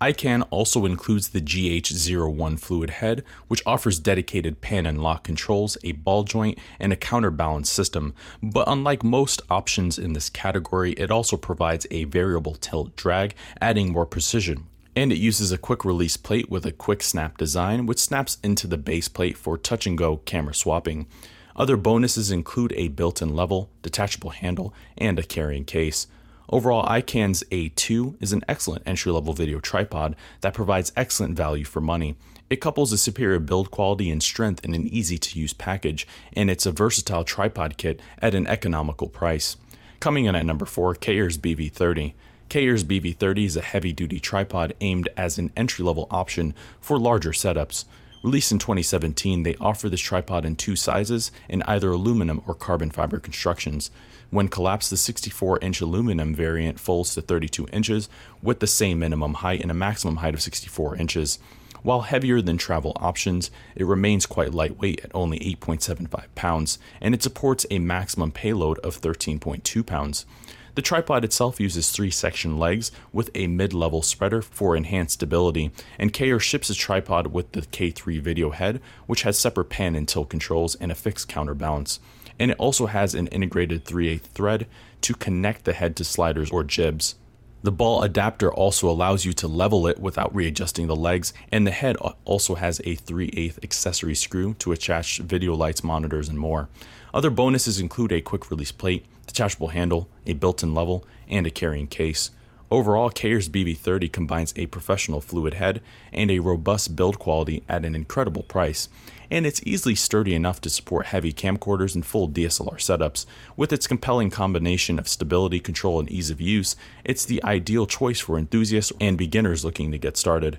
iKan 0.00 0.46
also 0.50 0.86
includes 0.86 1.28
the 1.28 1.40
GH01 1.40 2.58
fluid 2.58 2.90
head, 2.90 3.22
which 3.48 3.62
offers 3.66 3.98
dedicated 3.98 4.60
pan 4.60 4.86
and 4.86 5.02
lock 5.02 5.24
controls, 5.24 5.76
a 5.84 5.92
ball 5.92 6.24
joint, 6.24 6.58
and 6.78 6.92
a 6.92 6.96
counterbalance 6.96 7.70
system. 7.70 8.14
But 8.42 8.66
unlike 8.66 9.04
most 9.04 9.42
options 9.50 9.98
in 9.98 10.14
this 10.14 10.30
category, 10.30 10.92
it 10.92 11.10
also 11.10 11.36
provides 11.36 11.86
a 11.90 12.04
variable 12.04 12.54
tilt 12.54 12.96
drag, 12.96 13.34
adding 13.60 13.92
more 13.92 14.06
precision. 14.06 14.66
And 14.96 15.12
it 15.12 15.18
uses 15.18 15.52
a 15.52 15.58
quick 15.58 15.84
release 15.84 16.16
plate 16.16 16.50
with 16.50 16.66
a 16.66 16.72
quick 16.72 17.02
snap 17.02 17.38
design, 17.38 17.86
which 17.86 17.98
snaps 17.98 18.38
into 18.42 18.66
the 18.66 18.78
base 18.78 19.08
plate 19.08 19.36
for 19.36 19.56
touch 19.56 19.86
and 19.86 19.96
go 19.96 20.16
camera 20.18 20.54
swapping. 20.54 21.06
Other 21.54 21.76
bonuses 21.76 22.30
include 22.30 22.72
a 22.74 22.88
built 22.88 23.20
in 23.20 23.36
level, 23.36 23.70
detachable 23.82 24.30
handle, 24.30 24.72
and 24.96 25.18
a 25.18 25.22
carrying 25.22 25.64
case. 25.64 26.06
Overall, 26.52 26.84
iKan's 26.86 27.44
A2 27.52 28.20
is 28.20 28.32
an 28.32 28.42
excellent 28.48 28.82
entry 28.84 29.12
level 29.12 29.32
video 29.32 29.60
tripod 29.60 30.16
that 30.40 30.52
provides 30.52 30.92
excellent 30.96 31.36
value 31.36 31.64
for 31.64 31.80
money. 31.80 32.16
It 32.50 32.60
couples 32.60 32.92
a 32.92 32.98
superior 32.98 33.38
build 33.38 33.70
quality 33.70 34.10
and 34.10 34.20
strength 34.20 34.64
in 34.64 34.74
an 34.74 34.88
easy 34.88 35.16
to 35.16 35.38
use 35.38 35.52
package, 35.52 36.08
and 36.32 36.50
it's 36.50 36.66
a 36.66 36.72
versatile 36.72 37.22
tripod 37.22 37.76
kit 37.76 38.00
at 38.20 38.34
an 38.34 38.48
economical 38.48 39.06
price. 39.06 39.56
Coming 40.00 40.24
in 40.24 40.34
at 40.34 40.44
number 40.44 40.66
4, 40.66 40.96
Cayer's 40.96 41.38
BV30. 41.38 42.14
Cayer's 42.48 42.82
BV30 42.82 43.44
is 43.44 43.56
a 43.56 43.60
heavy 43.60 43.92
duty 43.92 44.18
tripod 44.18 44.74
aimed 44.80 45.08
as 45.16 45.38
an 45.38 45.52
entry 45.56 45.84
level 45.84 46.08
option 46.10 46.52
for 46.80 46.98
larger 46.98 47.30
setups. 47.30 47.84
Released 48.22 48.52
in 48.52 48.58
2017, 48.58 49.44
they 49.44 49.54
offer 49.56 49.88
this 49.88 50.00
tripod 50.00 50.44
in 50.44 50.54
two 50.54 50.76
sizes 50.76 51.32
in 51.48 51.62
either 51.62 51.90
aluminum 51.90 52.42
or 52.46 52.54
carbon 52.54 52.90
fiber 52.90 53.18
constructions. 53.18 53.90
When 54.28 54.48
collapsed, 54.48 54.90
the 54.90 54.98
64 54.98 55.58
inch 55.60 55.80
aluminum 55.80 56.34
variant 56.34 56.78
folds 56.78 57.14
to 57.14 57.22
32 57.22 57.66
inches 57.72 58.10
with 58.42 58.60
the 58.60 58.66
same 58.66 58.98
minimum 58.98 59.34
height 59.34 59.62
and 59.62 59.70
a 59.70 59.74
maximum 59.74 60.16
height 60.16 60.34
of 60.34 60.42
64 60.42 60.96
inches. 60.96 61.38
While 61.82 62.02
heavier 62.02 62.42
than 62.42 62.58
travel 62.58 62.92
options, 62.96 63.50
it 63.74 63.86
remains 63.86 64.26
quite 64.26 64.52
lightweight 64.52 65.00
at 65.02 65.10
only 65.14 65.38
8.75 65.38 66.26
pounds, 66.34 66.78
and 67.00 67.14
it 67.14 67.22
supports 67.22 67.64
a 67.70 67.78
maximum 67.78 68.32
payload 68.32 68.78
of 68.80 69.00
13.2 69.00 69.86
pounds. 69.86 70.26
The 70.74 70.82
tripod 70.82 71.24
itself 71.24 71.60
uses 71.60 71.90
three 71.90 72.10
section 72.10 72.58
legs 72.58 72.92
with 73.12 73.30
a 73.34 73.46
mid 73.46 73.72
level 73.72 74.02
spreader 74.02 74.40
for 74.42 74.76
enhanced 74.76 75.14
stability, 75.14 75.72
and 75.98 76.12
Cayer 76.12 76.38
ships 76.38 76.70
a 76.70 76.74
tripod 76.74 77.28
with 77.28 77.52
the 77.52 77.62
K3 77.62 78.20
video 78.20 78.50
head, 78.50 78.80
which 79.06 79.22
has 79.22 79.38
separate 79.38 79.70
pan 79.70 79.94
and 79.96 80.06
tilt 80.06 80.28
controls 80.30 80.74
and 80.76 80.92
a 80.92 80.94
fixed 80.94 81.28
counterbalance. 81.28 81.98
And 82.38 82.50
it 82.50 82.58
also 82.58 82.86
has 82.86 83.14
an 83.14 83.26
integrated 83.28 83.84
3 83.84 84.08
8 84.08 84.22
thread 84.22 84.66
to 85.02 85.14
connect 85.14 85.64
the 85.64 85.72
head 85.72 85.96
to 85.96 86.04
sliders 86.04 86.50
or 86.50 86.64
jibs. 86.64 87.16
The 87.62 87.72
ball 87.72 88.02
adapter 88.02 88.50
also 88.50 88.88
allows 88.88 89.26
you 89.26 89.34
to 89.34 89.46
level 89.46 89.86
it 89.86 89.98
without 89.98 90.34
readjusting 90.34 90.86
the 90.86 90.96
legs, 90.96 91.34
and 91.52 91.66
the 91.66 91.70
head 91.70 91.96
also 92.24 92.54
has 92.54 92.80
a 92.84 92.94
3 92.94 93.30
8 93.34 93.58
accessory 93.62 94.14
screw 94.14 94.54
to 94.54 94.72
attach 94.72 95.18
video 95.18 95.54
lights, 95.54 95.84
monitors, 95.84 96.30
and 96.30 96.38
more. 96.38 96.70
Other 97.12 97.28
bonuses 97.28 97.78
include 97.78 98.12
a 98.12 98.22
quick 98.22 98.50
release 98.50 98.72
plate, 98.72 99.04
detachable 99.26 99.68
handle, 99.68 100.08
a 100.26 100.32
built 100.32 100.62
in 100.62 100.74
level, 100.74 101.04
and 101.28 101.46
a 101.46 101.50
carrying 101.50 101.86
case. 101.86 102.30
Overall, 102.70 103.10
Cayer's 103.10 103.48
BV30 103.48 104.12
combines 104.12 104.54
a 104.54 104.66
professional 104.66 105.20
fluid 105.20 105.54
head 105.54 105.80
and 106.12 106.30
a 106.30 106.38
robust 106.38 106.94
build 106.94 107.18
quality 107.18 107.64
at 107.68 107.84
an 107.84 107.96
incredible 107.96 108.44
price, 108.44 108.88
and 109.28 109.44
it's 109.44 109.60
easily 109.66 109.96
sturdy 109.96 110.34
enough 110.34 110.60
to 110.60 110.70
support 110.70 111.06
heavy 111.06 111.32
camcorders 111.32 111.96
and 111.96 112.06
full 112.06 112.28
DSLR 112.28 112.76
setups. 112.76 113.26
With 113.56 113.72
its 113.72 113.88
compelling 113.88 114.30
combination 114.30 115.00
of 115.00 115.08
stability, 115.08 115.58
control, 115.58 115.98
and 115.98 116.08
ease 116.10 116.30
of 116.30 116.40
use, 116.40 116.76
it's 117.04 117.24
the 117.24 117.42
ideal 117.42 117.86
choice 117.86 118.20
for 118.20 118.38
enthusiasts 118.38 118.92
and 119.00 119.18
beginners 119.18 119.64
looking 119.64 119.90
to 119.90 119.98
get 119.98 120.16
started. 120.16 120.58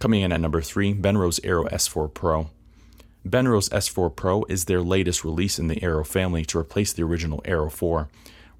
Coming 0.00 0.20
in 0.20 0.32
at 0.32 0.40
number 0.40 0.60
3, 0.60 0.92
Benro's 0.94 1.40
Aero 1.42 1.64
S4 1.64 2.12
Pro. 2.12 2.50
Benro's 3.26 3.70
S4 3.70 4.14
Pro 4.14 4.44
is 4.50 4.64
their 4.66 4.82
latest 4.82 5.24
release 5.24 5.58
in 5.58 5.68
the 5.68 5.82
Aero 5.82 6.04
family 6.04 6.44
to 6.46 6.58
replace 6.58 6.92
the 6.92 7.04
original 7.04 7.40
Aero 7.46 7.70
4. 7.70 8.08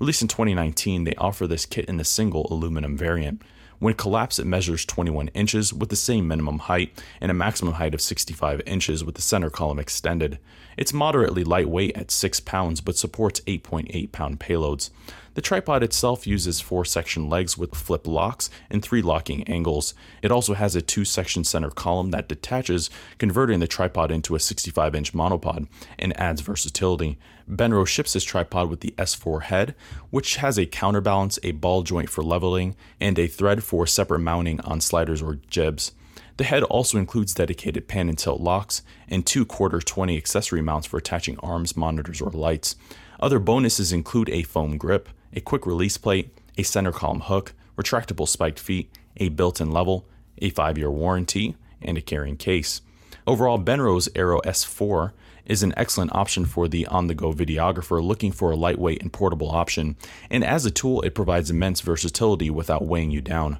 Released 0.03 0.23
in 0.23 0.27
2019, 0.27 1.05
they 1.05 1.15
offer 1.15 1.47
this 1.47 1.65
kit 1.65 1.85
in 1.85 2.01
a 2.01 2.05
single 2.05 2.49
aluminum 2.51 2.97
variant. 2.97 3.41
When 3.79 3.95
collapsed, 3.95 4.41
it 4.41 4.47
measures 4.47 4.85
21 4.85 5.29
inches 5.29 5.73
with 5.73 5.91
the 5.91 5.95
same 5.95 6.27
minimum 6.27 6.59
height 6.59 7.01
and 7.21 7.31
a 7.31 7.35
maximum 7.35 7.75
height 7.75 7.95
of 7.95 8.01
65 8.01 8.63
inches 8.67 9.05
with 9.05 9.15
the 9.15 9.23
center 9.23 9.49
column 9.49 9.79
extended. 9.79 10.41
It's 10.77 10.93
moderately 10.93 11.45
lightweight 11.45 11.97
at 11.97 12.11
6 12.11 12.41
pounds 12.41 12.81
but 12.81 12.97
supports 12.97 13.43
8.8 13.43 14.11
pound 14.11 14.41
payloads. 14.41 14.91
The 15.35 15.41
tripod 15.41 15.83
itself 15.83 16.27
uses 16.27 16.61
four 16.61 16.85
section 16.85 17.29
legs 17.31 17.57
with 17.57 17.75
flip 17.75 18.07
locks 18.07 18.51
and 18.69 18.83
three 18.83 19.01
locking 19.01 19.45
angles. 19.45 19.95
It 20.21 20.31
also 20.31 20.53
has 20.53 20.77
a 20.77 20.83
two 20.83 21.07
section 21.07 21.43
center 21.43 21.71
column 21.71 22.11
that 22.11 22.29
detaches, 22.29 22.91
converting 23.17 23.61
the 23.61 23.67
tripod 23.67 24.11
into 24.11 24.35
a 24.35 24.41
65 24.41 24.95
inch 24.95 25.15
monopod 25.15 25.69
and 25.99 26.19
adds 26.21 26.43
versatility. 26.43 27.19
Benro 27.51 27.87
ships 27.87 28.13
this 28.13 28.25
tripod 28.25 28.69
with 28.69 28.81
the 28.81 28.95
S4 28.99 29.45
head, 29.45 29.75
which 30.11 30.37
has 30.37 30.59
a 30.59 30.67
counterbalance, 30.67 31.39
a 31.43 31.53
ball 31.53 31.83
joint 31.83 32.11
for 32.11 32.23
leveling, 32.23 32.77
and 33.01 33.19
a 33.19 33.27
thread 33.27 33.65
for 33.65 33.87
separate 33.87 34.21
mounting 34.21 34.61
on 34.61 34.83
sliders 34.83 35.23
or 35.23 35.39
jibs. 35.49 35.93
The 36.37 36.45
head 36.45 36.63
also 36.63 36.99
includes 36.99 37.35
dedicated 37.35 37.89
pan 37.89 38.09
and 38.09 38.19
tilt 38.19 38.41
locks 38.41 38.83
and 39.09 39.25
two 39.25 39.47
quarter 39.47 39.81
20 39.81 40.17
accessory 40.17 40.63
mounts 40.63 40.87
for 40.87 40.99
attaching 40.99 41.39
arms, 41.39 41.77
monitors, 41.77 42.21
or 42.21 42.31
lights. 42.31 42.77
Other 43.21 43.39
bonuses 43.39 43.93
include 43.93 44.29
a 44.31 44.43
foam 44.43 44.77
grip, 44.77 45.09
a 45.33 45.41
quick 45.41 45.67
release 45.67 45.97
plate, 45.97 46.37
a 46.59 46.63
center 46.63 46.93
column 46.93 47.21
hook, 47.21 47.55
retractable 47.77 48.29
spiked 48.29 48.59
feet, 48.59 48.91
a 49.17 49.29
built 49.29 49.61
in 49.61 49.71
level, 49.71 50.07
a 50.39 50.51
5 50.51 50.79
year 50.79 50.91
warranty, 50.91 51.57
and 51.81 51.99
a 51.99 52.03
carrying 52.03 52.37
case. 52.37 52.81
Overall, 53.27 53.59
Benro's 53.59 54.09
Aero 54.15 54.41
S4 54.41 55.13
is 55.47 55.63
an 55.63 55.75
excellent 55.77 56.15
option 56.15 56.45
for 56.45 56.69
the 56.69 56.87
on 56.87 57.07
the 57.07 57.15
go 57.15 57.33
videographer 57.33 58.03
looking 58.03 58.33
for 58.33 58.51
a 58.51 58.57
lightweight 58.57 59.03
and 59.03 59.13
portable 59.13 59.51
option, 59.51 59.97
and 60.31 60.45
as 60.45 60.65
a 60.65 60.71
tool, 60.71 61.03
it 61.03 61.15
provides 61.15 61.51
immense 61.51 61.81
versatility 61.81 62.51
without 62.51 62.85
weighing 62.85 63.11
you 63.11 63.21
down. 63.21 63.59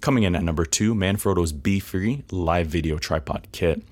Coming 0.00 0.24
in 0.24 0.34
at 0.34 0.42
number 0.42 0.64
2, 0.64 0.94
Manfrotto's 0.94 1.52
BeFree 1.52 2.24
Live 2.30 2.68
Video 2.68 2.98
Tripod 2.98 3.48
Kit. 3.52 3.82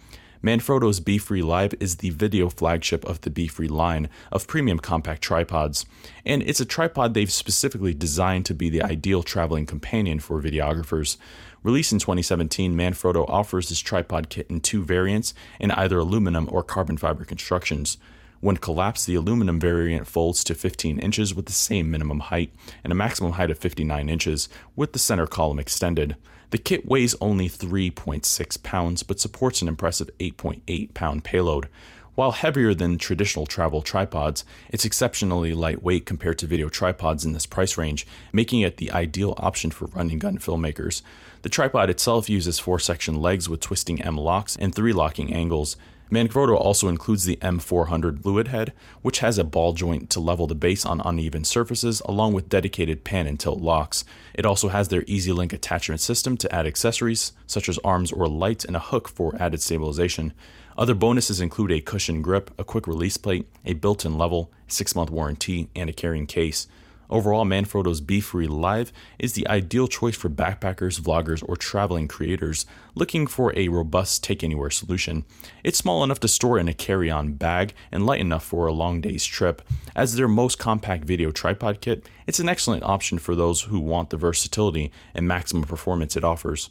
Manfrotto's 0.42 1.00
BeFree 1.00 1.42
Live 1.42 1.74
is 1.80 1.96
the 1.96 2.10
video 2.10 2.48
flagship 2.48 3.04
of 3.04 3.20
the 3.22 3.30
BeFree 3.30 3.68
line 3.68 4.08
of 4.30 4.46
premium 4.46 4.78
compact 4.78 5.20
tripods, 5.20 5.84
and 6.24 6.44
it's 6.44 6.60
a 6.60 6.64
tripod 6.64 7.12
they've 7.12 7.32
specifically 7.32 7.92
designed 7.92 8.46
to 8.46 8.54
be 8.54 8.70
the 8.70 8.80
ideal 8.80 9.24
traveling 9.24 9.66
companion 9.66 10.20
for 10.20 10.40
videographers. 10.40 11.16
Released 11.64 11.92
in 11.92 11.98
2017, 11.98 12.72
Manfrotto 12.76 13.28
offers 13.28 13.68
this 13.68 13.80
tripod 13.80 14.28
kit 14.28 14.46
in 14.48 14.60
two 14.60 14.84
variants 14.84 15.34
in 15.58 15.72
either 15.72 15.98
aluminum 15.98 16.48
or 16.52 16.62
carbon 16.62 16.96
fiber 16.96 17.24
constructions. 17.24 17.98
When 18.38 18.58
collapsed, 18.58 19.08
the 19.08 19.16
aluminum 19.16 19.58
variant 19.58 20.06
folds 20.06 20.44
to 20.44 20.54
15 20.54 21.00
inches 21.00 21.34
with 21.34 21.46
the 21.46 21.52
same 21.52 21.90
minimum 21.90 22.20
height 22.20 22.52
and 22.84 22.92
a 22.92 22.96
maximum 22.96 23.32
height 23.32 23.50
of 23.50 23.58
59 23.58 24.08
inches, 24.08 24.48
with 24.76 24.92
the 24.92 25.00
center 25.00 25.26
column 25.26 25.58
extended. 25.58 26.14
The 26.50 26.58
kit 26.58 26.86
weighs 26.86 27.14
only 27.20 27.48
3.6 27.48 28.62
pounds 28.62 29.02
but 29.02 29.20
supports 29.20 29.60
an 29.60 29.68
impressive 29.68 30.10
8.8 30.18 30.94
pound 30.94 31.24
payload. 31.24 31.68
While 32.14 32.32
heavier 32.32 32.74
than 32.74 32.98
traditional 32.98 33.46
travel 33.46 33.80
tripods, 33.80 34.44
it's 34.70 34.84
exceptionally 34.84 35.52
lightweight 35.52 36.04
compared 36.04 36.38
to 36.38 36.46
video 36.46 36.68
tripods 36.68 37.24
in 37.24 37.32
this 37.32 37.46
price 37.46 37.78
range, 37.78 38.06
making 38.32 38.62
it 38.62 38.78
the 38.78 38.90
ideal 38.90 39.34
option 39.36 39.70
for 39.70 39.86
run 39.86 40.10
and 40.10 40.20
gun 40.20 40.38
filmmakers. 40.38 41.02
The 41.42 41.48
tripod 41.48 41.90
itself 41.90 42.28
uses 42.28 42.58
four 42.58 42.80
section 42.80 43.20
legs 43.20 43.48
with 43.48 43.60
twisting 43.60 44.02
M 44.02 44.16
locks 44.16 44.56
and 44.56 44.74
three 44.74 44.92
locking 44.92 45.32
angles. 45.32 45.76
Manfrotto 46.10 46.56
also 46.56 46.88
includes 46.88 47.24
the 47.24 47.36
M400 47.36 48.22
fluid 48.22 48.48
head, 48.48 48.72
which 49.02 49.18
has 49.18 49.36
a 49.36 49.44
ball 49.44 49.74
joint 49.74 50.08
to 50.10 50.20
level 50.20 50.46
the 50.46 50.54
base 50.54 50.86
on 50.86 51.02
uneven 51.04 51.44
surfaces, 51.44 52.00
along 52.06 52.32
with 52.32 52.48
dedicated 52.48 53.04
pan 53.04 53.26
and 53.26 53.38
tilt 53.38 53.60
locks. 53.60 54.04
It 54.32 54.46
also 54.46 54.68
has 54.68 54.88
their 54.88 55.04
Easy 55.06 55.32
Link 55.32 55.52
attachment 55.52 56.00
system 56.00 56.38
to 56.38 56.54
add 56.54 56.66
accessories, 56.66 57.32
such 57.46 57.68
as 57.68 57.78
arms 57.84 58.10
or 58.10 58.26
lights, 58.26 58.64
and 58.64 58.74
a 58.74 58.80
hook 58.80 59.06
for 59.08 59.36
added 59.38 59.60
stabilization. 59.60 60.32
Other 60.78 60.94
bonuses 60.94 61.40
include 61.40 61.72
a 61.72 61.80
cushion 61.80 62.22
grip, 62.22 62.50
a 62.56 62.64
quick 62.64 62.86
release 62.86 63.16
plate, 63.16 63.46
a 63.66 63.74
built 63.74 64.06
in 64.06 64.16
level, 64.16 64.50
6 64.68 64.94
month 64.94 65.10
warranty, 65.10 65.68
and 65.76 65.90
a 65.90 65.92
carrying 65.92 66.26
case. 66.26 66.68
Overall, 67.10 67.46
Manfrotto's 67.46 68.02
BeFree 68.02 68.48
Live 68.48 68.92
is 69.18 69.32
the 69.32 69.48
ideal 69.48 69.88
choice 69.88 70.14
for 70.14 70.28
backpackers, 70.28 71.00
vloggers, 71.00 71.42
or 71.48 71.56
traveling 71.56 72.06
creators 72.06 72.66
looking 72.94 73.26
for 73.26 73.56
a 73.56 73.68
robust 73.68 74.22
take 74.22 74.44
anywhere 74.44 74.68
solution. 74.68 75.24
It's 75.64 75.78
small 75.78 76.04
enough 76.04 76.20
to 76.20 76.28
store 76.28 76.58
in 76.58 76.68
a 76.68 76.74
carry 76.74 77.10
on 77.10 77.32
bag 77.32 77.72
and 77.90 78.04
light 78.04 78.20
enough 78.20 78.44
for 78.44 78.66
a 78.66 78.74
long 78.74 79.00
day's 79.00 79.24
trip. 79.24 79.62
As 79.96 80.16
their 80.16 80.28
most 80.28 80.58
compact 80.58 81.04
video 81.04 81.30
tripod 81.30 81.80
kit, 81.80 82.06
it's 82.26 82.40
an 82.40 82.48
excellent 82.48 82.82
option 82.82 83.18
for 83.18 83.34
those 83.34 83.62
who 83.62 83.80
want 83.80 84.10
the 84.10 84.18
versatility 84.18 84.92
and 85.14 85.26
maximum 85.26 85.64
performance 85.64 86.14
it 86.14 86.24
offers. 86.24 86.68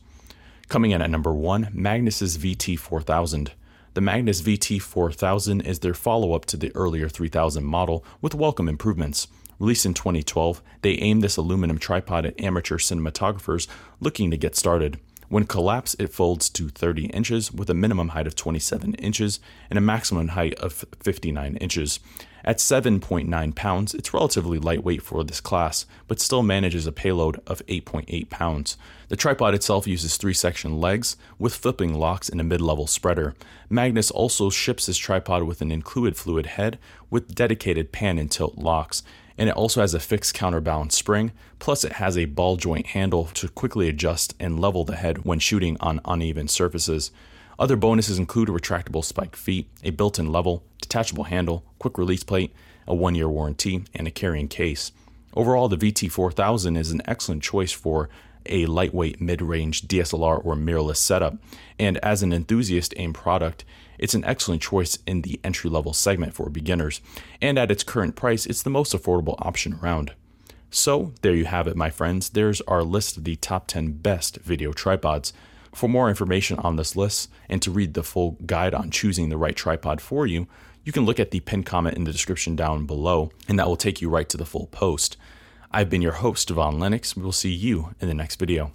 Coming 0.70 0.92
in 0.92 1.02
at 1.02 1.10
number 1.10 1.34
1, 1.34 1.70
Magnus's 1.74 2.38
VT4000. 2.38 3.50
The 3.96 4.02
Magnus 4.02 4.44
VT4000 4.44 5.66
is 5.66 5.80
their 5.80 5.96
follow 5.96 6.34
up 6.34 6.46
to 6.46 6.58
the 6.58 6.72
earlier 6.76 7.10
3000 7.10 7.64
model 7.64 8.06
with 8.22 8.36
welcome 8.36 8.70
improvements. 8.70 9.28
Released 9.60 9.86
in 9.86 9.94
2012, 9.94 10.62
they 10.82 10.94
aimed 10.94 11.24
this 11.24 11.38
aluminum 11.38 11.78
tripod 11.80 12.26
at 12.26 12.40
amateur 12.40 12.78
cinematographers 12.78 13.68
looking 14.00 14.30
to 14.32 14.38
get 14.38 14.56
started. 14.56 15.00
When 15.30 15.46
collapsed, 15.46 15.98
it 16.00 16.14
folds 16.14 16.50
to 16.52 16.70
30 16.70 17.08
inches 17.08 17.52
with 17.52 17.70
a 17.70 17.74
minimum 17.74 18.10
height 18.10 18.28
of 18.28 18.36
27 18.36 18.94
inches 18.96 19.42
and 19.70 19.78
a 19.78 19.82
maximum 19.82 20.30
height 20.30 20.54
of 20.56 20.86
59 21.02 21.58
inches. 21.58 22.00
At 22.46 22.60
7.9 22.60 23.56
pounds, 23.56 23.94
it's 23.94 24.14
relatively 24.14 24.58
lightweight 24.58 25.02
for 25.02 25.26
this 25.26 25.42
class, 25.42 25.86
but 26.08 26.22
still 26.22 26.44
manages 26.44 26.88
a 26.88 26.94
payload 26.94 27.42
of 27.46 27.66
8.8 27.66 28.30
pounds. 28.30 28.78
The 29.10 29.18
tripod 29.18 29.54
itself 29.54 29.86
uses 29.86 30.16
three 30.16 30.34
section 30.34 30.80
legs 30.80 31.18
with 31.38 31.56
flipping 31.56 31.94
locks 31.96 32.30
and 32.30 32.40
a 32.40 32.46
mid 32.46 32.62
level 32.62 32.88
spreader. 32.88 33.36
Magnus 33.70 34.10
also 34.10 34.50
ships 34.50 34.86
this 34.86 34.98
tripod 34.98 35.44
with 35.44 35.62
an 35.62 35.72
included 35.72 36.16
fluid 36.16 36.46
head 36.46 36.80
with 37.10 37.36
dedicated 37.36 37.92
pan 37.92 38.18
and 38.18 38.32
tilt 38.32 38.58
locks 38.58 39.04
and 39.38 39.50
it 39.50 39.56
also 39.56 39.82
has 39.82 39.94
a 39.94 40.00
fixed 40.00 40.34
counterbalance 40.34 40.96
spring, 40.96 41.32
plus 41.60 41.84
it 41.84 41.94
has 41.94 42.18
a 42.18 42.26
ball 42.26 42.58
joint 42.58 42.88
handle 42.88 43.26
to 43.26 43.48
quickly 43.50 43.88
adjust 43.88 44.34
and 44.40 44.60
level 44.60 44.84
the 44.84 44.96
head 44.96 45.26
when 45.26 45.40
shooting 45.40 45.78
on 45.80 46.02
uneven 46.06 46.48
surfaces. 46.48 47.12
Other 47.60 47.76
bonuses 47.76 48.20
include 48.20 48.50
a 48.50 48.52
retractable 48.52 49.04
spiked 49.04 49.36
feet, 49.36 49.68
a 49.84 49.90
built 49.90 50.20
in 50.20 50.32
level, 50.32 50.64
detachable 50.82 51.26
handle, 51.26 51.64
quick 51.80 51.98
release 51.98 52.24
plate, 52.24 52.54
a 52.88 52.96
one 52.96 53.16
year 53.16 53.30
warranty, 53.30 53.84
and 53.94 54.08
a 54.08 54.12
carrying 54.12 54.48
case. 54.48 54.92
Overall, 55.36 55.68
the 55.68 55.78
VT4000 55.78 56.78
is 56.78 56.92
an 56.92 57.02
excellent 57.06 57.44
choice 57.44 57.72
for 57.72 58.10
a 58.50 58.66
lightweight 58.66 59.22
mid 59.22 59.42
range 59.42 59.88
DSLR 59.88 60.44
or 60.46 60.56
mirrorless 60.56 60.98
setup, 60.98 61.38
and 61.80 61.98
as 61.98 62.24
an 62.24 62.34
enthusiast 62.34 62.94
aimed 62.98 63.16
product, 63.16 63.66
it's 63.98 64.14
an 64.14 64.26
excellent 64.26 64.62
choice 64.62 64.98
in 65.08 65.22
the 65.22 65.40
entry 65.44 65.70
level 65.70 65.94
segment 65.94 66.34
for 66.34 66.50
beginners, 66.50 67.02
and 67.42 67.58
at 67.58 67.72
its 67.72 67.84
current 67.84 68.16
price, 68.16 68.46
it's 68.46 68.64
the 68.64 68.70
most 68.70 68.94
affordable 68.94 69.36
option 69.40 69.80
around. 69.82 70.14
So, 70.70 71.14
there 71.22 71.34
you 71.34 71.46
have 71.46 71.68
it, 71.68 71.78
my 71.78 71.90
friends. 71.90 72.30
There's 72.30 72.62
our 72.62 72.84
list 72.84 73.18
of 73.18 73.24
the 73.24 73.38
top 73.38 73.68
10 73.68 73.94
best 73.94 74.38
video 74.38 74.74
tripods. 74.74 75.32
For 75.74 75.88
more 75.88 76.10
information 76.10 76.60
on 76.60 76.76
this 76.76 76.96
list 76.96 77.30
and 77.48 77.62
to 77.62 77.72
read 77.72 77.94
the 77.94 78.04
full 78.04 78.38
guide 78.46 78.74
on 78.74 78.92
choosing 78.92 79.30
the 79.30 79.38
right 79.38 79.56
tripod 79.56 80.02
for 80.02 80.26
you, 80.26 80.48
you 80.84 80.92
can 80.92 81.06
look 81.06 81.20
at 81.20 81.32
the 81.32 81.40
pinned 81.42 81.66
comment 81.66 81.96
in 81.96 82.04
the 82.04 82.12
description 82.12 82.56
down 82.56 82.86
below, 82.86 83.32
and 83.48 83.60
that 83.60 83.68
will 83.68 83.78
take 83.78 84.02
you 84.02 84.10
right 84.10 84.28
to 84.30 84.38
the 84.38 84.46
full 84.46 84.68
post. 84.68 85.18
I've 85.70 85.90
been 85.90 86.02
your 86.02 86.14
host, 86.14 86.48
Devon 86.48 86.80
Lennox. 86.80 87.16
We 87.18 87.24
will 87.24 87.34
see 87.34 87.52
you 87.52 87.94
in 88.00 88.08
the 88.08 88.14
next 88.14 88.40
video. 88.40 88.72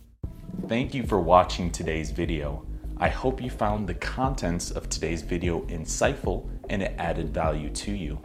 Thank 0.68 0.92
you 0.92 1.04
for 1.04 1.20
watching 1.20 1.70
today's 1.70 2.10
video. 2.10 2.66
I 2.98 3.08
hope 3.08 3.42
you 3.42 3.48
found 3.48 3.88
the 3.88 3.94
contents 3.94 4.70
of 4.70 4.90
today's 4.90 5.22
video 5.22 5.62
insightful 5.62 6.48
and 6.68 6.82
it 6.82 6.94
added 6.98 7.32
value 7.32 7.70
to 7.70 7.92
you. 7.92 8.20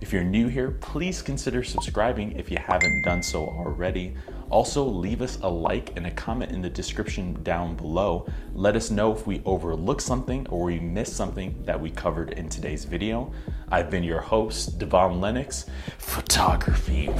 If 0.00 0.14
you're 0.14 0.24
new 0.24 0.48
here, 0.48 0.70
please 0.70 1.20
consider 1.20 1.62
subscribing 1.62 2.32
if 2.32 2.50
you 2.50 2.56
haven't 2.56 3.02
done 3.04 3.22
so 3.22 3.46
already. 3.46 4.14
Also, 4.50 4.84
leave 4.84 5.22
us 5.22 5.38
a 5.42 5.48
like 5.48 5.96
and 5.96 6.06
a 6.06 6.10
comment 6.10 6.52
in 6.52 6.62
the 6.62 6.70
description 6.70 7.42
down 7.42 7.74
below. 7.74 8.26
Let 8.54 8.76
us 8.76 8.90
know 8.90 9.12
if 9.12 9.26
we 9.26 9.42
overlooked 9.44 10.02
something 10.02 10.46
or 10.48 10.64
we 10.64 10.78
missed 10.78 11.16
something 11.16 11.54
that 11.64 11.80
we 11.80 11.90
covered 11.90 12.30
in 12.30 12.48
today's 12.48 12.84
video. 12.84 13.32
I've 13.70 13.90
been 13.90 14.04
your 14.04 14.20
host, 14.20 14.78
Devon 14.78 15.20
Lennox. 15.20 15.66
Photography. 15.98 17.10